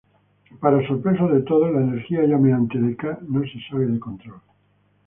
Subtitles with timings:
[0.61, 4.41] Para sorpresa de todos, la energía llameante de K' no se sale de control.